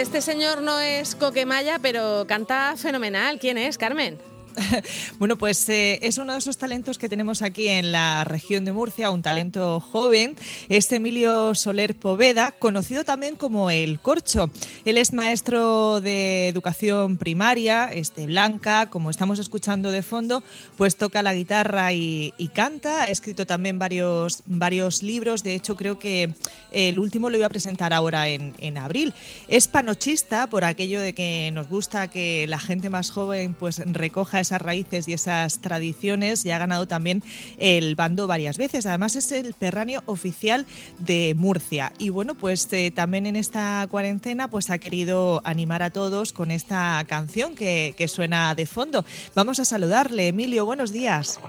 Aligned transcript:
este 0.00 0.22
señor 0.22 0.62
no 0.62 0.78
es 0.80 1.14
Coquemaya, 1.14 1.78
pero 1.78 2.24
canta 2.26 2.74
fenomenal. 2.76 3.38
¿Quién 3.38 3.58
es, 3.58 3.78
Carmen? 3.78 4.29
Bueno, 5.18 5.36
pues 5.36 5.68
eh, 5.68 5.98
es 6.02 6.18
uno 6.18 6.32
de 6.32 6.38
esos 6.38 6.58
talentos 6.58 6.98
que 6.98 7.08
tenemos 7.08 7.42
aquí 7.42 7.68
en 7.68 7.92
la 7.92 8.24
región 8.24 8.64
de 8.64 8.72
Murcia, 8.72 9.10
un 9.10 9.22
talento 9.22 9.80
joven, 9.80 10.36
es 10.68 10.90
Emilio 10.92 11.54
Soler 11.54 11.94
Poveda, 11.94 12.52
conocido 12.52 13.04
también 13.04 13.36
como 13.36 13.70
El 13.70 14.00
Corcho. 14.00 14.50
Él 14.84 14.98
es 14.98 15.12
maestro 15.12 16.00
de 16.00 16.48
educación 16.48 17.16
primaria, 17.16 17.90
este 17.92 18.26
Blanca, 18.26 18.88
como 18.88 19.10
estamos 19.10 19.38
escuchando 19.38 19.90
de 19.90 20.02
fondo, 20.02 20.42
pues 20.76 20.96
toca 20.96 21.22
la 21.22 21.34
guitarra 21.34 21.92
y, 21.92 22.32
canta, 22.54 23.04
ha 23.04 23.06
escrito 23.06 23.46
también 23.46 23.78
varios, 23.78 24.42
varios 24.46 25.02
libros, 25.02 25.42
de 25.42 25.54
hecho 25.54 25.76
creo 25.76 25.98
que 25.98 26.34
el 26.72 26.98
último 26.98 27.30
lo 27.30 27.36
iba 27.36 27.46
a 27.46 27.50
presentar 27.50 27.92
ahora 27.92 28.28
en, 28.28 28.54
en 28.58 28.78
abril. 28.78 29.14
Es 29.48 29.68
panochista 29.68 30.48
por 30.48 30.64
aquello 30.64 31.00
de 31.00 31.12
que 31.12 31.50
nos 31.52 31.68
gusta 31.68 32.08
que 32.08 32.46
la 32.48 32.58
gente 32.58 32.90
más 32.90 33.10
joven 33.10 33.54
pues 33.54 33.78
recoja 33.86 34.39
esas 34.40 34.62
raíces 34.62 35.08
y 35.08 35.12
esas 35.12 35.60
tradiciones 35.60 36.44
y 36.44 36.50
ha 36.50 36.58
ganado 36.58 36.86
también 36.86 37.22
el 37.58 37.94
bando 37.94 38.26
varias 38.26 38.58
veces. 38.58 38.86
Además 38.86 39.16
es 39.16 39.32
el 39.32 39.54
perráneo 39.54 40.02
oficial 40.06 40.66
de 40.98 41.34
Murcia. 41.36 41.92
Y 41.98 42.08
bueno, 42.10 42.34
pues 42.34 42.68
eh, 42.72 42.90
también 42.90 43.26
en 43.26 43.36
esta 43.36 43.86
cuarentena 43.90 44.48
pues 44.48 44.70
ha 44.70 44.78
querido 44.78 45.40
animar 45.44 45.82
a 45.82 45.90
todos 45.90 46.32
con 46.32 46.50
esta 46.50 47.04
canción 47.06 47.54
que, 47.54 47.94
que 47.96 48.08
suena 48.08 48.54
de 48.54 48.66
fondo. 48.66 49.04
Vamos 49.34 49.60
a 49.60 49.64
saludarle. 49.64 50.28
Emilio, 50.28 50.64
buenos 50.64 50.92
días. 50.92 51.40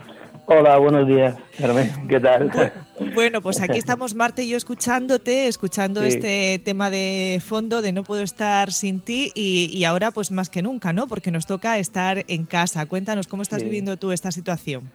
Hola, 0.54 0.78
buenos 0.80 1.08
días, 1.08 1.38
Carmen. 1.58 1.90
¿Qué 2.10 2.20
tal? 2.20 2.52
Bueno, 3.16 3.42
pues 3.42 3.62
aquí 3.62 3.80
estamos 3.80 4.14
Marte 4.14 4.44
y 4.44 4.50
yo 4.50 4.58
escuchándote, 4.58 5.48
escuchando 5.48 6.04
este 6.04 6.62
tema 6.64 6.90
de 6.90 7.42
fondo 7.44 7.82
de 7.82 7.94
No 7.94 8.04
puedo 8.04 8.22
estar 8.22 8.72
sin 8.72 9.00
ti 9.00 9.32
y, 9.34 9.84
ahora 9.86 10.12
pues 10.12 10.30
más 10.32 10.50
que 10.50 10.62
nunca, 10.62 10.94
¿no? 10.94 11.08
Porque 11.08 11.32
nos 11.32 11.48
toca 11.48 11.80
estar 11.80 12.24
en 12.28 12.46
casa. 12.46 12.86
Cuéntanos, 12.86 13.28
¿cómo 13.28 13.42
estás 13.42 13.64
viviendo 13.64 13.98
tú 13.98 14.12
esta 14.12 14.32
situación? 14.32 14.92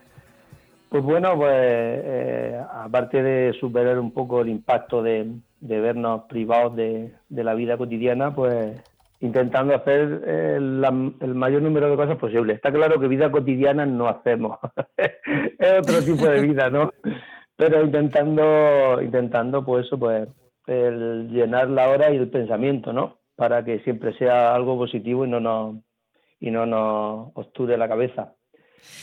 Pues 0.88 1.02
bueno, 1.02 1.36
pues 1.36 1.52
eh, 1.54 2.60
aparte 2.84 3.22
de 3.22 3.52
superar 3.58 3.98
un 3.98 4.12
poco 4.12 4.42
el 4.42 4.50
impacto 4.50 5.02
de, 5.02 5.26
vernos 5.60 6.22
privados 6.28 6.76
de, 6.76 7.12
de 7.28 7.44
la 7.44 7.54
vida 7.54 7.76
cotidiana, 7.76 8.32
pues 8.34 8.76
intentando 9.20 9.74
hacer 9.74 10.22
eh, 10.26 10.56
el 10.56 11.34
mayor 11.34 11.62
número 11.62 11.90
de 11.90 11.96
cosas 11.96 12.16
posible. 12.16 12.54
Está 12.54 12.72
claro 12.72 13.00
que 13.00 13.08
vida 13.08 13.30
cotidiana 13.30 13.86
no 13.86 14.08
hacemos, 14.08 14.58
es 14.96 15.78
otro 15.78 16.02
tipo 16.02 16.26
de 16.26 16.40
vida, 16.42 16.70
¿no? 16.70 16.92
Pero 17.56 17.82
intentando, 17.82 19.00
intentando 19.02 19.64
pues 19.64 19.86
eso, 19.86 19.98
pues 19.98 20.28
el 20.66 21.28
llenar 21.30 21.70
la 21.70 21.88
hora 21.88 22.10
y 22.10 22.16
el 22.16 22.28
pensamiento, 22.28 22.92
¿no? 22.92 23.18
Para 23.34 23.64
que 23.64 23.80
siempre 23.80 24.16
sea 24.18 24.54
algo 24.54 24.76
positivo 24.76 25.24
y 25.24 25.28
no 25.28 25.40
nos, 25.40 25.76
y 26.40 26.50
no 26.50 26.66
nos 26.66 27.30
obture 27.34 27.76
la 27.76 27.88
cabeza. 27.88 28.35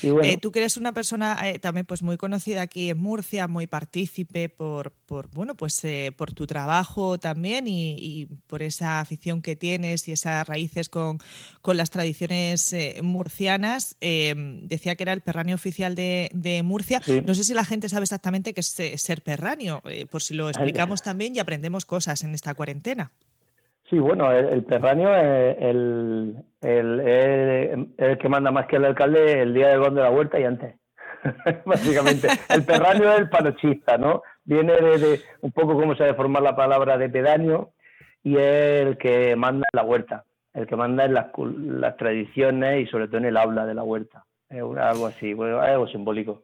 Eh, 0.02 0.38
tú 0.38 0.52
que 0.52 0.60
eres 0.60 0.78
una 0.78 0.94
persona 0.94 1.38
eh, 1.50 1.60
también 1.60 1.86
pues 1.86 2.02
muy 2.02 2.18
conocida 2.18 2.62
aquí 2.62 2.90
en 2.90 2.98
Murcia, 2.98 3.48
muy 3.48 3.68
partícipe 3.68 4.50
por, 4.50 4.92
por 5.06 5.30
bueno 5.30 5.56
pues 5.56 5.84
eh, 5.86 6.14
por 6.16 6.34
tu 6.34 6.46
trabajo 6.46 7.18
también 7.18 7.66
y, 7.68 8.28
por 8.48 8.62
esa 8.62 9.00
afición 9.00 9.42
que 9.42 9.56
tienes 9.56 10.08
y 10.08 10.12
esas 10.12 10.48
raíces 10.48 10.90
con, 10.90 11.20
con 11.62 11.78
las 11.78 11.90
tradiciones 11.90 12.76
murcianas. 13.02 13.96
decía 14.00 14.96
que 14.96 15.04
era 15.04 15.14
el 15.14 15.22
perráneo 15.22 15.56
oficial 15.56 15.96
de, 15.96 16.62
Murcia. 16.64 17.02
No 17.26 17.34
sé 17.36 17.44
si 17.44 17.54
la 17.54 17.66
gente 17.66 17.90
sabe 17.90 18.04
exactamente 18.04 18.54
qué 18.54 18.62
es 18.62 19.02
ser 19.02 19.22
perráneo, 19.24 19.82
por 20.10 20.22
si 20.22 20.34
lo 20.34 20.50
explicamos 20.50 21.02
también 21.02 21.36
y 21.36 21.40
aprendemos 21.40 21.86
cosas 21.86 22.24
en 22.24 22.34
esta 22.34 22.54
cuarentena. 22.54 23.12
Sí, 23.90 24.00
bueno, 24.00 24.32
el, 24.32 24.64
perráneo 24.64 25.14
es 25.16 25.58
el, 25.60 26.46
el, 26.62 28.18
que 28.18 28.30
manda 28.30 28.50
más 28.52 28.66
que 28.68 28.78
el 28.78 28.86
alcalde 28.86 29.42
el 29.42 29.54
día 29.54 29.70
del 29.70 29.80
gol 29.80 29.96
de 29.96 30.02
la 30.02 30.10
huerta 30.10 30.40
y 30.40 30.46
antes. 30.46 30.76
Básicamente, 31.66 32.28
el 32.50 32.64
perráneo 32.64 33.12
es 33.12 33.20
el 33.20 33.30
panochista, 33.30 33.98
¿no? 33.98 34.24
Viene 34.46 34.74
de, 34.74 35.22
un 35.42 35.52
poco 35.52 35.76
como 35.76 35.96
se 35.96 36.06
ha 36.06 36.14
formar 36.16 36.44
la 36.44 36.56
palabra 36.56 36.98
de 36.98 37.10
pedáneo 37.10 37.74
y 38.24 38.38
es 38.38 38.88
el 38.88 38.98
que 38.98 39.36
manda 39.36 39.68
en 39.72 39.78
la 39.78 39.84
huerta, 39.84 40.26
el 40.54 40.66
que 40.66 40.76
manda 40.76 41.06
en 41.06 41.14
las, 41.14 41.28
las 41.38 41.98
tradiciones 41.98 42.82
y 42.82 42.88
sobre 42.90 43.08
todo 43.08 43.18
en 43.18 43.26
el 43.26 43.38
habla 43.38 43.66
de 43.66 43.74
la 43.74 43.84
huerta. 43.84 44.26
Algo 44.60 45.08
así, 45.08 45.32
algo 45.32 45.88
simbólico, 45.88 46.44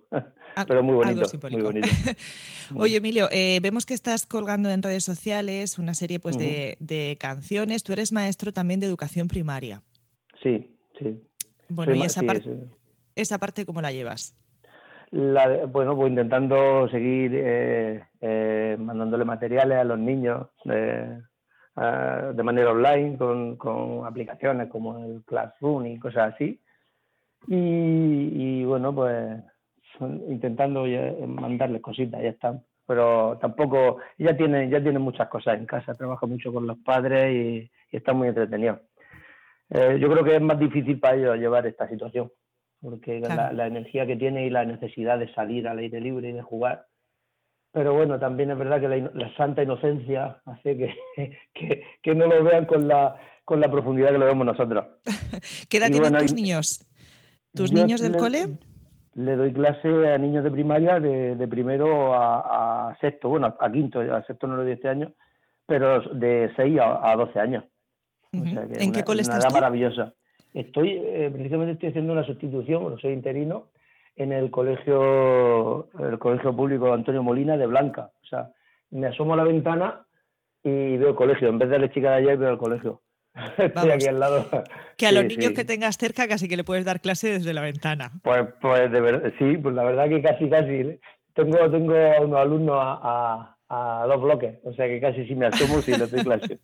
pero 0.68 0.82
muy 0.82 0.96
bonito. 0.96 1.28
Muy 1.52 1.62
bonito. 1.62 1.88
Oye, 2.76 2.98
Emilio, 2.98 3.28
eh, 3.32 3.60
vemos 3.62 3.86
que 3.86 3.94
estás 3.94 4.26
colgando 4.26 4.70
en 4.72 4.82
redes 4.82 5.04
sociales 5.04 5.78
una 5.78 5.94
serie 5.94 6.20
pues, 6.20 6.38
de, 6.38 7.18
canciones. 7.20 7.84
Tú 7.84 7.94
eres 7.94 8.12
maestro 8.12 8.52
también 8.52 8.80
de 8.80 8.88
educación 8.88 9.28
primaria. 9.28 9.84
Sí, 10.42 10.76
sí. 10.98 11.22
Bueno, 11.70 11.94
¿y 11.94 12.02
esa, 12.02 12.24
parte, 12.24 12.50
esa 13.16 13.38
parte 13.38 13.66
cómo 13.66 13.82
la 13.82 13.92
llevas? 13.92 14.36
bueno, 15.12 15.96
pues 15.96 16.10
intentando 16.10 16.88
seguir 16.90 17.32
eh, 17.34 18.04
eh, 18.22 18.78
mandándole 18.80 19.26
materiales 19.26 19.80
a 19.80 19.84
los 19.84 19.98
niños 19.98 20.48
de 20.66 22.44
manera 22.44 22.72
online 22.72 23.18
con, 23.18 23.56
con 23.56 24.06
aplicaciones 24.06 24.70
como 24.70 24.98
el 25.04 25.24
Classroom 25.26 25.86
y 25.88 26.00
cosas 26.00 26.34
así 26.34 26.60
y, 27.48 28.64
bueno, 28.66 28.94
pues 28.94 29.42
intentando 30.28 30.86
mandarles 31.28 31.82
cositas, 31.82 32.22
ya 32.22 32.30
están. 32.30 32.64
Pero 32.86 33.38
tampoco, 33.40 33.98
ya 34.18 34.36
tiene, 34.36 34.70
ya 34.70 34.82
tiene 34.82 34.98
muchas 34.98 35.28
cosas 35.30 35.60
en 35.60 35.66
casa, 35.66 35.94
trabaja 35.94 36.26
mucho 36.26 36.52
con 36.52 36.66
los 36.66 36.78
padres 36.80 37.32
y, 37.92 37.96
está 37.96 38.14
muy 38.14 38.28
entretenido. 38.28 38.82
Eh, 39.70 39.98
yo 40.00 40.10
creo 40.10 40.24
que 40.24 40.36
es 40.36 40.42
más 40.42 40.60
difícil 40.60 41.00
para 41.00 41.16
ellos 41.16 41.38
llevar 41.38 41.68
esta 41.68 41.88
situación, 41.88 42.32
porque 42.82 43.20
la, 43.20 43.68
energía 43.68 44.08
que 44.08 44.16
tiene 44.16 44.46
y 44.46 44.50
la 44.50 44.66
necesidad 44.66 45.20
de 45.20 45.32
salir 45.34 45.68
al 45.68 45.80
aire 45.80 46.02
libre 46.02 46.30
y 46.30 46.34
de 46.34 46.42
jugar. 46.42 46.88
Pero 47.72 47.94
bueno, 47.94 48.20
también 48.20 48.50
es 48.50 48.58
verdad 48.58 48.82
que 48.82 48.88
la, 48.88 49.36
santa 49.36 49.62
inocencia 49.62 50.42
hace 50.46 50.76
que, 51.54 51.84
que, 52.02 52.16
no 52.16 52.26
lo 52.26 52.44
vean 52.44 52.66
con 52.66 52.88
la, 52.88 53.16
con 53.46 53.60
la 53.60 53.70
profundidad 53.70 54.10
que 54.10 54.18
lo 54.18 54.26
vemos 54.26 54.48
nosotros. 54.48 54.86
¿Qué 55.70 55.78
edad 55.78 55.92
tienen 55.92 56.18
tus 56.18 56.34
niños? 56.34 56.89
¿Tus 57.54 57.72
niños 57.72 58.02
del 58.02 58.16
cole? 58.18 58.58
Le 59.16 59.36
doy 59.36 59.52
clase 59.52 60.14
a 60.14 60.18
niños 60.18 60.44
de 60.44 60.52
primaria 60.52 61.00
de, 61.00 61.48
primero 61.48 62.14
a, 62.14 62.96
sexto, 63.02 63.30
bueno, 63.30 63.56
a 63.60 63.72
quinto, 63.72 64.00
a 64.00 64.24
sexto 64.24 64.48
no 64.48 64.56
lo 64.56 64.64
doy 64.64 64.74
este 64.74 64.88
año, 64.88 65.12
pero 65.66 66.02
de 66.14 66.52
6 66.56 66.80
a, 66.82 67.16
12 67.16 67.40
años. 67.40 67.64
¿En 68.32 68.92
qué 68.92 69.04
cole 69.04 69.22
estás? 69.22 69.44
Una 69.46 69.54
maravillosa. 69.54 70.14
Estoy, 70.54 70.92
eh, 70.92 71.30
precisamente 71.32 71.74
estoy 71.74 71.90
haciendo 71.90 72.14
una 72.14 72.24
sustitución, 72.24 72.84
bueno, 72.84 72.98
soy 73.00 73.14
interino, 73.14 73.68
en 74.16 74.32
el 74.34 74.52
colegio, 74.52 75.88
el 75.98 76.20
colegio 76.20 76.56
público 76.56 76.94
Antonio 76.94 77.24
Molina 77.24 77.58
de 77.58 77.68
Blanca. 77.68 78.12
O 78.22 78.26
sea, 78.26 78.52
me 78.92 79.08
asomo 79.08 79.34
a 79.34 79.38
la 79.38 79.44
ventana 79.44 80.06
y 80.64 80.98
veo 80.98 81.10
el 81.10 81.16
colegio. 81.16 81.48
En 81.48 81.58
vez 81.58 81.70
de 81.70 81.80
la 81.80 81.92
chica 81.92 82.12
de 82.12 82.18
ayer, 82.18 82.38
veo 82.38 82.52
el 82.52 82.58
colegio. 82.58 83.02
Estoy 83.58 83.92
aquí 83.92 84.08
al 84.08 84.20
lado. 84.20 84.46
Que 84.98 85.08
a 85.08 85.12
los 85.12 85.26
niños 85.26 85.54
que 85.54 85.66
tengas 85.66 85.98
cerca 85.98 86.28
casi 86.28 86.48
que 86.48 86.58
le 86.58 86.64
puedes 86.64 86.86
dar 86.86 87.02
clase 87.02 87.32
desde 87.32 87.54
la 87.54 87.62
ventana. 87.62 88.12
Pues, 88.24 88.48
pues 88.62 88.92
de 88.92 89.02
verdad, 89.02 89.32
sí, 89.40 89.58
pues 89.58 89.76
la 89.76 89.84
verdad 89.84 90.10
que 90.10 90.22
casi, 90.22 90.50
casi. 90.50 91.00
Tengo, 91.34 91.58
tengo 91.72 91.94
unos 92.22 92.40
alumnos 92.40 92.78
a, 92.80 93.56
a, 93.70 94.06
dos 94.08 94.22
bloques, 94.22 94.56
o 94.64 94.74
sea 94.74 94.88
que 94.88 95.00
casi 95.00 95.26
si 95.26 95.36
me 95.36 95.46
asomo 95.46 95.82
si 95.82 95.92
les 95.92 96.12
doy 96.12 96.24
clase. 96.24 96.60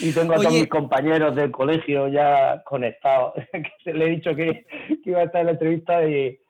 Y 0.00 0.12
tengo 0.12 0.32
a 0.32 0.36
todos 0.36 0.52
mis 0.52 0.66
compañeros 0.66 1.36
del 1.36 1.52
colegio 1.52 2.08
ya 2.08 2.60
conectados. 2.64 3.34
que 3.84 3.94
le 3.94 4.06
he 4.06 4.08
dicho 4.08 4.34
que, 4.34 4.66
iba 5.04 5.20
a 5.20 5.24
estar 5.24 5.42
en 5.42 5.46
la 5.46 5.52
entrevista 5.52 6.04
y, 6.08 6.40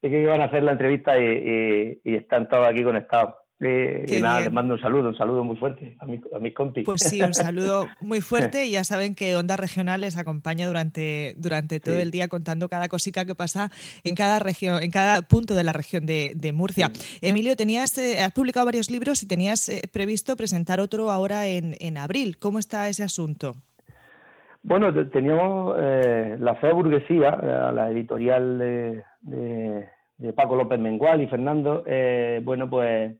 que 0.00 0.22
iban 0.22 0.40
a 0.40 0.44
hacer 0.44 0.62
la 0.62 0.72
entrevista 0.72 1.18
y 1.18 1.98
están 2.04 2.48
todos 2.48 2.68
aquí 2.68 2.84
conectados. 2.84 3.34
Eh, 3.60 4.06
y 4.06 4.20
nada, 4.20 4.40
les 4.40 4.52
mando 4.52 4.74
un 4.74 4.80
saludo, 4.80 5.08
un 5.08 5.16
saludo 5.16 5.42
muy 5.42 5.56
fuerte 5.56 5.96
a, 5.98 6.06
mi, 6.06 6.20
a 6.34 6.38
mis 6.38 6.54
compis. 6.54 6.84
Pues 6.84 7.02
sí, 7.02 7.20
un 7.20 7.34
saludo 7.34 7.88
muy 8.00 8.20
fuerte 8.22 8.66
y 8.66 8.72
ya 8.72 8.84
saben 8.84 9.16
que 9.16 9.36
Onda 9.36 9.56
Regional 9.56 10.00
les 10.00 10.16
acompaña 10.16 10.68
durante, 10.68 11.34
durante 11.38 11.80
todo 11.80 11.98
el 11.98 12.12
día 12.12 12.28
contando 12.28 12.68
cada 12.68 12.88
cosita 12.88 13.24
que 13.24 13.34
pasa 13.34 13.70
en 14.04 14.14
cada 14.14 14.38
región, 14.38 14.82
en 14.82 14.92
cada 14.92 15.22
punto 15.22 15.54
de 15.54 15.64
la 15.64 15.72
región 15.72 16.06
de, 16.06 16.52
Murcia. 16.54 16.90
Emilio, 17.20 17.56
tenías, 17.56 17.98
eh, 17.98 18.20
has 18.20 18.32
publicado 18.32 18.66
varios 18.66 18.90
libros 18.90 19.22
y 19.22 19.28
tenías 19.28 19.68
eh, 19.68 19.82
previsto 19.92 20.36
presentar 20.36 20.80
otro 20.80 21.10
ahora 21.10 21.46
en, 21.46 21.74
en, 21.80 21.98
abril. 21.98 22.38
¿Cómo 22.38 22.58
está 22.58 22.88
ese 22.88 23.02
asunto? 23.02 23.54
Bueno, 24.62 24.92
teníamos 25.10 25.76
la 25.78 26.54
Fea 26.56 26.72
Burguesía, 26.72 27.36
la 27.72 27.90
editorial 27.90 28.58
de, 28.58 29.88
de 30.18 30.32
Paco 30.32 30.56
López 30.56 30.78
Mengual 30.78 31.22
y 31.22 31.28
Fernando, 31.28 31.84
eh, 31.86 32.40
bueno, 32.44 32.68
pues 32.68 33.14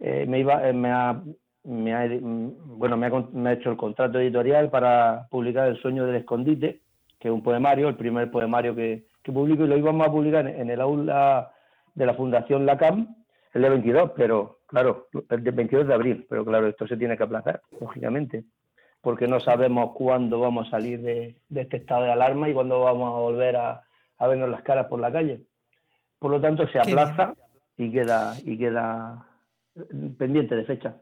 eh, 0.00 0.26
me, 0.26 0.40
iba, 0.40 0.60
me, 0.72 0.90
ha, 0.90 1.22
me, 1.64 1.94
ha, 1.94 2.08
bueno, 2.20 2.96
me, 2.96 3.06
ha, 3.06 3.10
me 3.32 3.50
ha 3.50 3.52
hecho 3.54 3.70
el 3.70 3.76
contrato 3.76 4.18
editorial 4.18 4.70
para 4.70 5.26
publicar 5.30 5.68
El 5.68 5.80
sueño 5.80 6.06
del 6.06 6.16
escondite, 6.16 6.80
que 7.18 7.28
es 7.28 7.34
un 7.34 7.42
poemario, 7.42 7.88
el 7.88 7.96
primer 7.96 8.30
poemario 8.30 8.74
que, 8.74 9.06
que 9.22 9.32
publico, 9.32 9.64
y 9.64 9.68
lo 9.68 9.76
íbamos 9.76 10.06
a 10.06 10.10
publicar 10.10 10.46
en 10.46 10.70
el 10.70 10.80
aula 10.80 11.50
de 11.94 12.06
la 12.06 12.14
Fundación 12.14 12.64
LACAM 12.64 13.14
el 13.54 13.62
día 13.62 13.70
22, 13.70 14.12
pero 14.16 14.60
claro, 14.66 15.08
el 15.30 15.40
22 15.40 15.86
de 15.88 15.94
abril, 15.94 16.26
pero 16.28 16.44
claro, 16.44 16.66
esto 16.68 16.86
se 16.86 16.96
tiene 16.96 17.16
que 17.16 17.24
aplazar, 17.24 17.60
lógicamente, 17.80 18.44
porque 19.00 19.26
no 19.26 19.40
sabemos 19.40 19.92
cuándo 19.94 20.40
vamos 20.40 20.68
a 20.68 20.70
salir 20.70 21.00
de, 21.00 21.36
este 21.54 21.78
estado 21.78 22.04
de 22.04 22.12
alarma 22.12 22.48
y 22.48 22.54
cuándo 22.54 22.80
vamos 22.80 23.08
a 23.08 23.18
volver 23.18 23.56
a, 23.56 23.82
vernos 24.20 24.50
las 24.50 24.62
caras 24.62 24.86
por 24.86 25.00
la 25.00 25.12
calle. 25.12 25.40
Por 26.18 26.30
lo 26.30 26.40
tanto, 26.40 26.66
se 26.68 26.78
aplaza 26.78 27.34
y 27.76 27.90
queda, 27.90 28.34
y 28.44 28.58
queda 28.58 29.27
pendiente 30.16 30.54
de 30.54 30.64
fecha. 30.64 30.96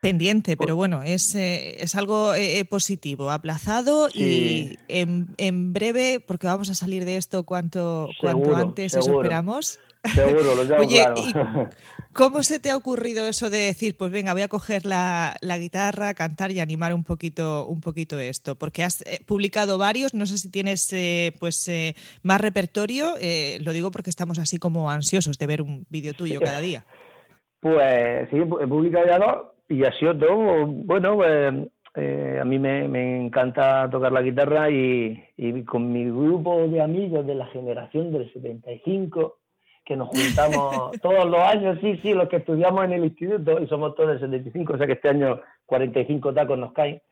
Pendiente, 0.00 0.56
pero 0.56 0.76
bueno, 0.76 1.02
es, 1.02 1.34
eh, 1.34 1.82
es 1.82 1.94
algo 1.94 2.32
eh, 2.32 2.58
eh, 2.58 2.64
positivo, 2.64 3.30
aplazado 3.30 4.08
y 4.08 4.78
en, 4.88 5.28
en, 5.36 5.74
breve, 5.74 6.20
porque 6.26 6.46
vamos 6.46 6.70
a 6.70 6.74
salir 6.74 7.04
de 7.04 7.18
esto 7.18 7.44
cuanto, 7.44 8.08
cuanto 8.18 8.56
antes, 8.56 8.94
esperamos. 8.94 9.78
Seguro, 10.04 10.54
lo 10.54 10.66
tengo 10.66 10.80
Oye, 10.80 11.04
¿cómo 12.12 12.42
se 12.42 12.58
te 12.58 12.70
ha 12.70 12.76
ocurrido 12.76 13.26
eso 13.26 13.50
de 13.50 13.58
decir, 13.58 13.96
pues 13.96 14.10
venga, 14.10 14.32
voy 14.32 14.42
a 14.42 14.48
coger 14.48 14.86
la, 14.86 15.36
guitarra, 15.58 16.14
cantar 16.14 16.50
y 16.50 16.60
animar 16.60 16.94
un 16.94 17.04
poquito, 17.04 17.66
un 17.66 17.80
poquito 17.80 18.18
esto? 18.18 18.54
Porque 18.54 18.82
has 18.82 19.02
eh, 19.02 19.20
publicado 19.26 19.78
varios, 19.78 20.14
no 20.14 20.26
sé 20.26 20.38
si 20.38 20.48
tienes 20.48 20.90
eh, 20.92 21.34
pues 21.38 21.68
eh, 21.68 21.94
más 22.22 22.40
repertorio, 22.40 23.14
lo 23.60 23.72
digo 23.72 23.90
porque 23.90 24.10
estamos 24.10 24.38
así 24.38 24.58
como 24.58 24.90
ansiosos 24.90 25.38
de 25.38 25.46
ver 25.46 25.62
un 25.62 25.86
vídeo 25.90 26.14
tuyo 26.14 26.40
cada 26.40 26.60
día. 26.60 26.84
Pues 27.60 28.28
sí, 28.30 28.38
he 28.38 28.66
publicado 28.66 29.06
ya 29.06 29.18
dos 29.18 29.36
y 29.68 29.84
ha 29.84 29.92
sido 29.92 30.16
todo, 30.16 30.66
bueno, 30.66 31.16
pues, 31.16 31.52
a 32.40 32.44
mí 32.44 32.58
me, 32.58 33.20
encanta 33.20 33.88
tocar 33.90 34.12
la 34.12 34.22
guitarra 34.22 34.70
y, 34.70 35.22
y 35.36 35.62
con 35.64 35.92
mi 35.92 36.06
grupo 36.06 36.66
de 36.68 36.80
amigos 36.80 37.26
de 37.26 37.34
la 37.34 37.46
generación 37.46 38.12
del 38.12 38.32
75 38.32 39.36
que 39.84 39.96
nos 39.96 40.08
juntamos 40.08 40.92
todos 41.02 41.26
los 41.26 41.40
años, 41.40 41.78
sí, 41.80 41.98
sí, 42.00 42.14
los 42.14 42.28
que 42.28 42.36
estudiamos 42.36 42.84
en 42.84 42.92
el 42.92 43.04
instituto, 43.06 43.60
y 43.60 43.66
somos 43.66 43.96
todos 43.96 44.10
del 44.10 44.20
75, 44.20 44.74
o 44.74 44.78
sea 44.78 44.86
que 44.86 44.92
este 44.92 45.08
año 45.08 45.40
45 45.66 46.32
tacos 46.32 46.56
nos 46.56 46.72
caen. 46.72 47.02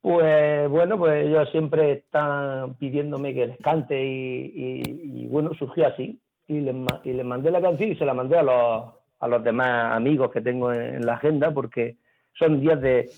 Pues 0.00 0.68
bueno, 0.68 0.98
pues 0.98 1.26
ellos 1.26 1.48
siempre 1.50 1.92
están 1.92 2.74
pidiéndome 2.74 3.32
que 3.32 3.46
les 3.46 3.58
cante 3.58 4.02
y, 4.02 5.26
bueno, 5.28 5.54
surgió 5.54 5.86
así. 5.86 6.18
Y 6.48 6.60
les, 6.60 6.74
y 7.04 7.12
les 7.12 7.24
mandé 7.24 7.50
la 7.52 7.60
canción 7.60 7.92
y 7.92 7.96
se 7.96 8.04
la 8.04 8.14
mandé 8.14 8.38
a 8.38 8.42
los, 8.42 8.84
a 9.20 9.28
los 9.28 9.44
demás 9.44 9.94
amigos 9.94 10.30
que 10.32 10.40
tengo 10.40 10.72
en, 10.72 11.04
la 11.04 11.14
agenda 11.14 11.52
porque 11.52 11.96
son 12.38 12.60
días 12.60 12.80
de, 12.80 13.10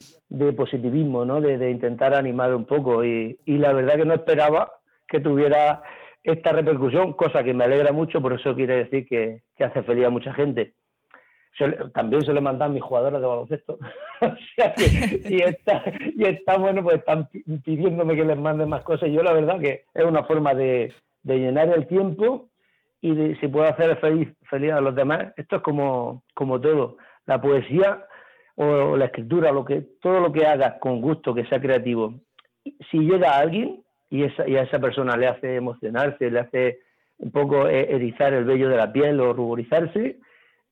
positivismo, 0.57 1.25
¿no? 1.25 1.41
De, 1.41 1.71
intentar 1.71 2.15
animar 2.15 2.55
un 2.55 2.65
poco 2.65 3.05
y, 3.05 3.39
la 3.47 3.73
verdad 3.73 3.97
que 3.97 4.05
no 4.05 4.15
esperaba 4.15 4.73
que 5.09 5.21
tuviera 5.21 5.83
esta 6.25 6.53
repercusión, 6.53 7.13
cosa 7.15 7.43
que 7.43 7.55
me 7.55 7.65
alegra 7.65 7.93
mucho, 7.93 8.21
por 8.21 8.33
eso 8.33 8.55
quiere 8.55 8.85
decir 8.85 9.07
que, 9.07 9.43
hace 9.65 9.83
feliz 9.85 10.07
a 10.07 10.11
mucha 10.11 10.33
gente. 10.35 10.75
también 11.95 12.23
se 12.23 12.33
lo 12.33 12.43
mandan 12.43 12.75
mis 12.75 12.83
jugadoras 12.83 13.21
de 13.21 13.27
baloncesto. 13.27 13.79
y, 15.29 15.43
está, 15.43 15.85
y 16.17 16.25
está, 16.25 16.59
bueno, 16.59 16.83
pues 16.83 16.97
están 16.97 17.29
pidiéndome 17.65 18.17
que 18.17 18.25
les 18.25 18.39
mande 18.39 18.67
más 18.67 18.83
cosas. 18.83 19.09
Y 19.09 19.13
yo 19.13 19.23
la 19.23 19.33
verdad 19.33 19.61
que 19.61 19.85
es 19.95 20.05
una 20.05 20.25
forma 20.25 20.55
de, 20.55 20.93
llenar 21.25 21.69
el 21.69 21.87
tiempo 21.87 22.49
y 23.03 23.15
de, 23.15 23.39
si 23.41 23.49
puedo 23.49 23.67
hacer 23.67 23.99
feliz, 23.99 24.29
feliz 24.49 24.73
a 24.73 24.81
los 24.81 24.95
demás. 24.95 25.35
Esto 25.37 25.57
es 25.57 25.63
como, 25.63 26.23
como 26.35 26.61
todo. 26.61 26.97
La 27.27 27.43
poesía 27.43 28.07
o 28.55 28.97
la 28.97 29.07
escritura, 29.07 29.53
lo 29.53 29.65
que, 29.65 29.83
todo 30.01 30.21
lo 30.21 30.33
que 30.33 30.47
hagas 30.47 30.75
con 30.81 31.01
gusto, 31.01 31.35
que 31.35 31.45
sea 31.47 31.61
creativo, 31.61 32.15
si 32.91 32.99
llega 33.01 33.33
a 33.33 33.41
alguien, 33.41 33.83
y, 34.09 34.25
esa, 34.25 34.47
y 34.47 34.57
a 34.57 34.63
esa 34.63 34.79
persona 34.79 35.17
le 35.17 35.27
hace 35.27 35.57
emocionarse, 35.57 36.31
le 36.31 36.41
hace 36.41 36.81
un 37.19 37.33
poco 37.33 37.67
eh, 37.67 37.95
erizar 37.95 38.35
el 38.35 38.45
vello 38.45 38.69
de 38.69 38.77
la 38.77 38.93
piel 38.93 39.19
o 39.21 39.33
ruborizarse, 39.33 40.19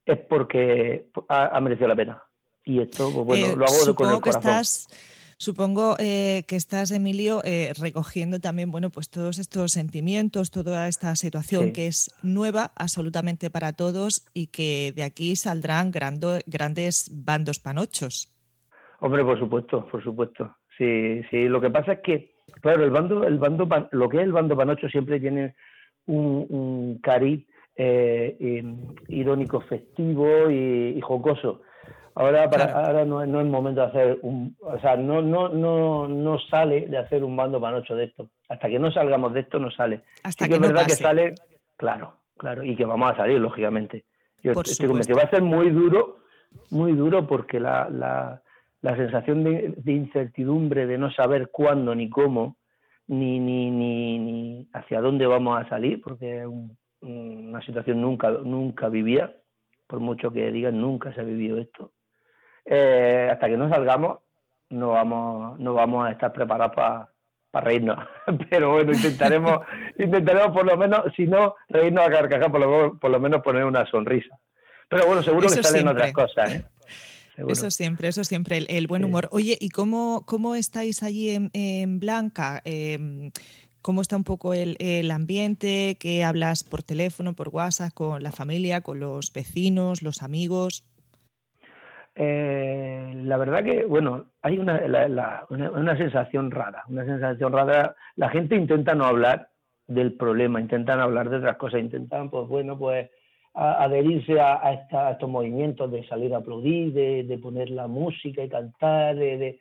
es 0.05 0.19
porque 0.29 1.07
ha, 1.29 1.59
merecido 1.61 1.89
la 1.89 1.97
pena. 1.97 2.23
Y 2.65 2.81
esto, 2.81 3.11
pues 3.13 3.27
bueno, 3.27 3.47
eh, 3.47 3.57
lo 3.57 3.65
hago 3.65 3.95
con 3.95 4.11
el 4.11 4.21
corazón. 4.21 4.63
Supongo 5.41 5.97
eh, 5.99 6.45
que 6.47 6.57
estás, 6.57 6.91
Emilio, 6.91 7.41
recogiendo 7.81 8.41
también, 8.41 8.71
bueno, 8.71 8.91
pues 8.91 9.09
todos 9.09 9.39
estos 9.39 9.73
sentimientos, 9.73 10.51
toda 10.51 10.87
esta 10.87 11.17
situación 11.17 11.73
que 11.73 11.87
es 11.87 12.15
nueva 12.23 12.73
absolutamente 12.77 13.49
para 13.49 13.73
todos 13.73 14.27
y 14.35 14.49
que 14.49 14.93
de 14.95 15.03
aquí 15.03 15.37
saldrán 15.37 15.91
grandes 15.91 17.11
bandos 17.11 17.59
panochos. 17.59 18.29
Hombre, 19.01 19.25
por 19.25 19.39
supuesto, 19.39 19.87
por 19.91 20.05
supuesto. 20.05 20.55
Sí, 20.77 21.23
sí. 21.31 21.49
Lo 21.49 21.59
que 21.59 21.71
pasa 21.71 21.95
es 21.95 22.01
que 22.01 22.35
Claro, 22.61 22.85
el 22.85 22.91
bando, 22.91 23.25
el 23.25 23.39
bando, 23.39 23.69
lo 23.93 24.09
que 24.09 24.19
es 24.19 24.23
el 24.25 24.33
bando 24.33 24.57
panocho 24.57 24.89
siempre 24.89 25.21
tiene 25.21 25.55
un, 26.07 26.99
cariz 27.03 27.47
eh, 27.77 28.65
irónico, 29.09 29.61
festivo 29.63 30.51
y, 30.51 31.01
jocoso. 31.01 31.63
Ahora, 32.21 32.51
para, 32.51 32.87
ahora 32.87 33.05
no, 33.05 33.23
es 33.23 33.29
el 33.29 33.51
momento 33.51 33.81
de 33.81 33.87
hacer 33.87 34.19
un, 34.23 34.57
o 34.61 34.79
sea, 34.81 34.97
no, 34.97 35.23
no, 35.23 35.49
no, 35.49 36.09
no 36.09 36.39
sale 36.39 36.87
de 36.87 36.99
hacer 36.99 37.25
un 37.25 37.37
bando 37.37 37.61
panocho 37.61 37.95
de 37.95 38.05
esto. 38.05 38.31
Hasta 38.49 38.69
que 38.69 38.79
no 38.79 38.91
salgamos 38.93 39.33
de 39.33 39.41
esto 39.41 39.59
no 39.59 39.71
sale. 39.71 40.03
Hasta 40.23 40.47
que, 40.47 40.55
es 40.55 40.61
verdad 40.61 40.87
que 40.87 40.95
sale, 40.95 41.35
claro, 41.77 42.15
claro, 42.37 42.63
y 42.63 42.77
que 42.77 42.85
vamos 42.85 43.13
a 43.13 43.17
salir 43.17 43.41
lógicamente. 43.41 44.05
Yo 44.43 44.53
estoy 44.53 44.87
convencido 44.87 45.19
va 45.19 45.25
a 45.25 45.31
ser 45.31 45.43
muy 45.43 45.71
duro, 45.71 46.19
muy 46.71 46.93
duro 46.93 47.27
porque 47.27 47.61
la, 47.61 47.89
la 47.91 48.43
la 48.83 48.97
sensación 48.97 49.45
de, 49.45 49.93
incertidumbre, 49.93 50.87
de 50.87 50.99
no 50.99 51.11
saber 51.13 51.51
cuándo 51.51 51.95
ni 51.95 52.09
cómo, 52.09 52.57
ni, 53.07 53.39
ni, 53.39 53.71
ni, 53.71 54.69
hacia 54.73 55.01
dónde 55.01 55.27
vamos 55.27 55.61
a 55.61 55.69
salir, 55.69 56.01
porque 56.01 56.43
es 56.43 56.49
una 57.01 57.61
situación 57.63 58.01
nunca, 58.01 58.31
nunca 58.31 58.89
vivía, 58.89 59.35
por 59.87 60.01
mucho 60.01 60.31
que 60.31 60.51
digan, 60.51 60.81
nunca 60.81 61.13
se 61.13 61.21
ha 61.21 61.25
vivido 61.25 61.59
esto. 61.59 61.93
Eh, 62.73 63.29
hasta 63.33 63.49
que 63.49 63.57
no 63.57 63.69
salgamos, 63.69 64.21
no 64.69 64.91
vamos, 64.91 65.59
no 65.59 65.75
vamos 65.75 66.07
a 66.07 66.13
estar 66.13 66.33
preparados 66.33 66.73
para 67.51 67.67
reírnos. 67.67 67.99
Pero 68.51 68.71
bueno, 68.71 68.93
intentaremos, 68.93 69.61
intentaremos 69.99 70.53
por 70.53 70.65
lo 70.65 70.77
menos, 70.77 71.03
si 71.17 71.27
no 71.27 71.57
reírnos 71.69 72.07
a 72.07 72.11
carcajar, 72.11 72.49
por 72.53 72.61
lo, 72.61 72.97
por 72.97 73.11
lo 73.11 73.19
menos 73.19 73.43
poner 73.43 73.65
una 73.65 73.85
sonrisa. 73.91 74.39
Pero 74.89 75.05
bueno, 75.07 75.21
seguro 75.25 75.49
que 75.49 75.63
salen 75.63 75.89
otras 75.89 76.13
cosas. 76.13 76.55
¿eh? 76.55 76.65
Eso 77.49 77.71
siempre, 77.71 78.09
eso 78.09 78.23
siempre, 78.23 78.67
el, 78.69 78.87
buen 78.87 79.03
humor. 79.03 79.29
Oye, 79.33 79.57
¿y 79.59 79.71
cómo, 79.71 80.25
cómo 80.27 80.55
estáis 80.55 81.03
allí 81.03 81.49
en, 81.55 81.99
Blanca? 81.99 82.61
Em, 82.67 83.31
¿Cómo 83.81 84.03
está 84.03 84.15
un 84.17 84.25
poco 84.25 84.53
el, 84.53 85.11
ambiente? 85.11 85.97
¿Qué 85.99 86.23
hablas 86.23 86.65
por 86.65 86.83
teléfono, 86.83 87.33
por 87.33 87.49
WhatsApp, 87.49 87.95
con 87.95 88.23
la 88.23 88.31
familia, 88.31 88.83
con 88.83 89.01
los 89.01 89.33
vecinos, 89.33 90.03
los 90.03 90.23
amigos? 90.23 90.85
Eh, 92.23 93.13
la 93.25 93.39
verdad 93.39 93.65
que, 93.65 93.87
bueno, 93.87 94.27
hay 94.43 94.59
una, 94.59 94.79
una, 95.49 95.97
sensación 95.97 96.51
rara, 96.51 96.85
una 96.87 97.07
sensación 97.07 97.51
rara. 97.51 97.97
La 98.17 98.29
gente 98.29 98.57
intenta 98.57 98.95
no 98.95 99.07
hablar 99.07 99.49
del 99.87 100.13
problema, 100.13 100.61
intentan 100.61 101.01
hablar 101.01 101.31
de 101.31 101.39
otras 101.39 101.57
cosas, 101.57 101.81
intentan, 101.81 102.29
pues 102.29 102.47
bueno, 102.47 102.79
pues 102.79 103.11
adherirse 103.55 104.39
a, 104.39 104.71
estos 105.13 105.31
movimientos 105.31 105.91
de 105.91 106.07
salir 106.09 106.35
a 106.35 106.39
aplaudir, 106.39 106.93
de, 106.93 107.39
poner 107.43 107.71
la 107.71 107.87
música 107.87 108.45
y 108.45 108.51
cantar, 108.51 109.17
de, 109.17 109.59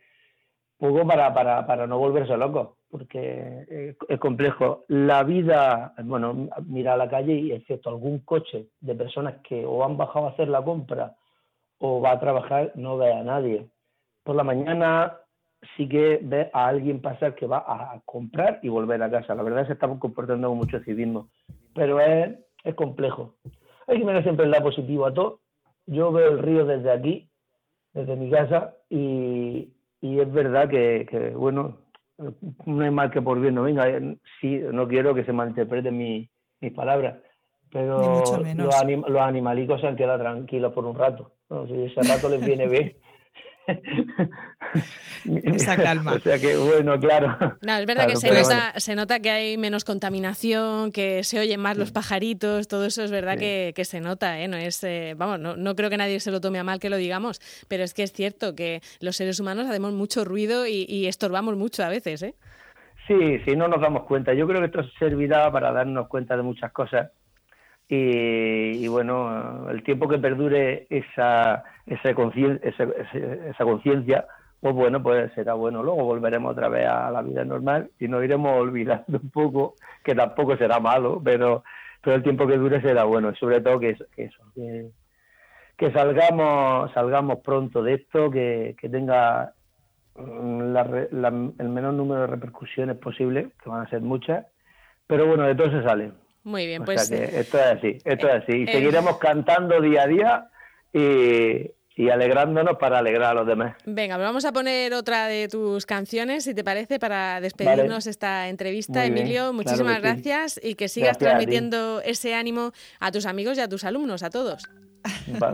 poco 0.77 1.07
para, 1.07 1.33
para, 1.33 1.65
para, 1.65 1.87
no 1.87 1.97
volverse 1.97 2.35
loco 2.35 2.75
porque 2.91 3.95
es, 4.09 4.19
complejo. 4.19 4.83
La 4.89 5.23
vida, 5.23 5.93
bueno, 6.03 6.49
mira 6.65 6.95
a 6.95 6.97
la 6.97 7.09
calle 7.09 7.35
y 7.35 7.53
excepto 7.53 7.89
algún 7.89 8.19
coche 8.19 8.65
de 8.81 8.95
personas 8.95 9.35
que 9.47 9.65
o 9.65 9.85
han 9.85 9.95
bajado 9.95 10.25
a 10.25 10.31
hacer 10.31 10.49
la 10.49 10.61
compra 10.61 11.15
o 11.79 12.01
va 12.01 12.12
a 12.12 12.19
trabajar, 12.19 12.71
no 12.75 12.98
ve 12.98 13.12
a 13.13 13.24
nadie. 13.24 13.67
Por 14.24 14.36
la 14.36 14.43
mañana 14.43 15.17
sí 15.75 15.88
que 15.89 16.19
ve 16.21 16.50
a 16.53 16.67
alguien 16.67 17.01
pasar 17.01 17.36
que 17.36 17.48
va 17.48 17.63
a 17.67 18.00
comprar 18.05 18.59
y 18.62 18.69
volver 18.69 19.01
a 19.01 19.09
casa. 19.09 19.36
La 19.36 19.43
verdad 19.43 19.62
es 19.62 19.67
que 19.67 19.74
se 19.74 19.74
está 19.74 19.88
comportando 20.00 20.50
con 20.50 20.57
mucho 20.57 20.79
civismo, 20.81 21.29
pero 21.74 22.00
es, 22.00 22.38
es 22.63 22.75
complejo. 22.75 23.36
Hay 23.88 23.98
que 23.98 24.05
mirar 24.05 24.24
siempre 24.24 24.45
el 24.45 24.51
lado 24.51 24.65
positivo 24.65 25.05
a 25.05 25.13
todo. 25.13 25.41
Yo 25.88 26.12
veo 26.12 26.31
el 26.31 26.39
río 26.39 26.65
desde 26.65 26.91
aquí, 26.91 27.29
desde 27.93 28.15
mi 28.15 28.29
casa, 28.29 28.75
y, 28.89 29.74
es 30.01 30.31
verdad 30.31 30.69
que, 30.69 31.33
bueno, 31.36 31.79
no 32.65 32.83
hay 32.83 32.91
mal 32.91 33.09
que 33.09 33.21
por 33.21 33.39
bien 33.39 33.55
no 33.55 33.63
venga. 33.63 33.86
Sí, 34.39 34.62
no 34.71 34.88
quiero 34.88 35.15
que 35.15 35.24
se 35.24 35.33
malinterpreten 35.33 35.98
mis 35.98 36.29
palabras, 36.75 37.17
pero 37.71 38.24
los, 38.55 39.19
animalicos 39.19 39.81
se 39.81 39.88
han 39.88 39.95
quedado 39.95 40.19
tranquilos 40.19 40.74
por 40.74 40.86
un 40.86 40.95
rato. 40.95 41.31
Si 41.50 41.84
ese 41.84 42.01
rato 42.01 42.29
les 42.29 42.46
viene 42.46 42.68
bien, 42.68 42.96
Esa 45.56 45.75
calma. 45.77 46.13
o 46.15 46.20
sea 46.20 46.39
que, 46.39 46.56
bueno, 46.56 47.00
claro. 47.00 47.38
No, 47.62 47.77
es 47.77 47.86
verdad 47.86 48.08
que 48.08 48.15
se 48.15 48.32
nota, 48.32 48.74
se 48.79 48.96
nota 48.96 49.20
que 49.20 49.29
hay 49.29 49.58
menos 49.58 49.84
contaminación, 49.84 50.91
que 50.91 51.24
se 51.24 51.39
oyen 51.39 51.60
más 51.60 51.77
los 51.77 51.91
pajaritos, 51.91 52.68
todo 52.68 52.86
eso 52.86 53.03
es 53.03 53.12
verdad 53.12 53.38
que, 53.38 53.74
se 53.84 54.01
nota, 54.01 54.39
¿eh? 54.39 54.48
No 54.48 54.58
es, 54.58 54.84
eh, 54.84 55.15
vamos, 55.18 55.39
no, 55.39 55.56
no, 55.56 55.75
creo 55.75 55.89
que 55.89 55.98
nadie 55.98 56.20
se 56.20 56.32
lo 56.32 56.41
tome 56.41 56.60
a 56.60 56.63
mal 56.63 56.79
que 56.79 56.89
lo 56.89 56.98
digamos, 56.98 57.39
pero 57.68 57.84
es 57.84 57.94
que 57.94 58.03
es 58.03 58.12
cierto 58.12 58.56
que 58.56 58.82
los 59.00 59.15
seres 59.15 59.39
humanos 59.39 59.68
hacemos 59.68 59.94
mucho 59.94 60.25
ruido 60.25 60.68
y, 60.68 60.86
y 60.88 61.08
estorbamos 61.08 61.56
mucho 61.56 61.84
a 61.84 61.89
veces, 61.89 62.24
¿eh? 62.24 62.36
Sí, 63.08 63.39
sí, 63.44 63.56
no 63.56 63.68
nos 63.68 63.82
damos 63.82 64.03
cuenta. 64.03 64.34
Yo 64.36 64.48
creo 64.48 64.60
que 64.60 64.68
esto 64.68 64.84
servirá 65.00 65.51
para 65.51 65.72
darnos 65.72 66.08
cuenta 66.08 66.38
de 66.38 66.44
muchas 66.44 66.72
cosas 66.72 67.10
y, 67.91 68.88
bueno, 68.88 69.67
el 69.72 69.81
tiempo 69.81 70.08
que 70.08 70.19
perdure 70.19 70.86
esa, 70.91 71.63
esa 71.88 72.13
conciencia, 72.13 74.27
pues 74.62 74.75
bueno, 74.75 75.01
pues 75.01 75.34
será 75.34 75.55
bueno. 75.55 75.81
Luego 75.81 76.03
volveremos 76.03 76.51
otra 76.51 76.69
vez 76.69 76.88
a 76.88 77.10
la 77.10 77.24
vida 77.24 77.43
normal 77.43 77.89
y 78.00 78.08
nos 78.08 78.24
iremos 78.24 78.60
olvidando 78.60 79.19
un 79.24 79.31
poco, 79.31 79.74
que 80.03 80.13
tampoco 80.13 80.55
será 80.55 80.79
malo, 80.79 81.19
pero, 81.24 81.63
pero 82.01 82.17
el 82.17 82.24
tiempo 82.24 82.46
que 82.46 82.58
dure 82.58 82.79
será 82.79 83.05
bueno. 83.05 83.31
Y 83.31 83.36
sobre 83.38 83.60
todo 83.60 83.79
que, 83.79 83.98
eso, 84.17 84.43
que, 84.53 84.91
que 85.75 85.91
salgamos, 85.91 86.91
salgamos 86.91 87.39
pronto 87.39 87.81
de 87.81 87.96
esto, 87.96 88.29
que, 88.29 88.75
que 88.79 88.88
tenga 88.88 89.53
mm, 90.15 90.77
el 91.58 91.69
menor 91.69 91.96
número 91.96 92.22
de 92.22 92.27
repercusiones 92.27 92.98
posible, 92.98 93.50
que 93.63 93.69
van 93.69 93.81
a 93.81 93.89
ser 93.89 94.01
muchas, 94.01 94.46
pero 95.08 95.25
bueno, 95.25 95.46
de 95.46 95.55
todo 95.55 95.72
se 95.72 95.81
sale. 95.81 96.12
Muy 96.43 96.65
bien, 96.65 96.84
pues. 96.86 97.12
esto 97.12 97.58
es 97.60 97.65
así, 97.65 97.98
esto 98.03 98.27
es 98.27 98.43
así. 98.43 98.51
Y 98.53 98.63
eh, 98.63 98.72
seguiremos 98.72 99.17
cantando 99.17 99.81
día 99.81 100.03
a 100.03 100.08
día 100.08 100.50
y, 100.93 102.10
alegrándonos 102.10 102.77
para 102.77 103.00
alegrar 103.00 103.31
a 103.31 103.34
los 103.34 103.48
demás. 103.48 103.75
Venga, 103.86 104.15
vamos 104.15 104.46
a 104.46 104.53
poner 104.53 104.93
otra 104.93 105.27
de 105.27 105.50
tus 105.50 105.86
canciones, 105.86 106.46
si 106.46 106.53
te 106.53 106.63
parece, 106.63 106.98
para 106.98 107.41
despedirnos 107.41 108.08
esta 108.08 108.48
entrevista. 108.48 109.05
Emilio, 109.05 109.51
muchísimas 109.51 110.01
gracias 110.01 110.60
y 110.63 110.75
que 110.75 110.88
sigas 110.88 111.17
transmitiendo 111.17 112.01
ese 112.01 112.36
ánimo 112.36 112.72
a 113.01 113.12
tus 113.12 113.25
amigos 113.25 113.58
y 113.58 113.62
a 113.62 113.67
tus 113.67 113.84
alumnos, 113.84 114.24
a 114.24 114.29
todos. 114.29 114.63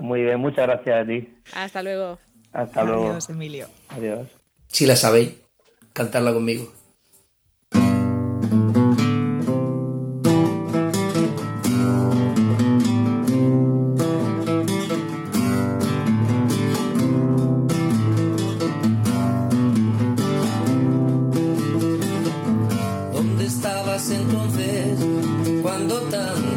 muy 0.02 0.22
bien, 0.22 0.40
muchas 0.40 0.68
gracias 0.68 1.04
a 1.04 1.08
ti. 1.08 1.34
Hasta 1.56 1.82
luego. 1.82 2.20
Hasta 2.54 2.84
luego. 2.84 3.10
Adiós, 3.10 3.30
Emilio. 3.30 3.68
Adiós. 3.90 4.28
Si 4.68 4.86
la 4.86 4.96
sabéis, 4.96 5.34
cantarla 5.94 6.32
conmigo. 6.32 6.85
Contra 26.16 26.34
luz. 26.36 26.56